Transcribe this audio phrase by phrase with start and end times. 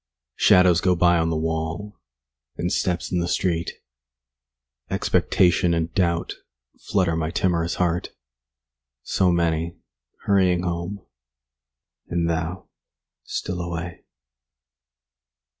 [0.37, 1.99] Shadows go by on the wall,
[2.57, 3.69] And steps in the street.
[4.89, 6.37] Expectation and doubt
[6.73, 8.09] 5 Flutter my timorous heart.
[9.03, 9.77] So many
[10.23, 11.05] hurrying home—
[12.07, 12.67] And thou
[13.25, 14.01] still away.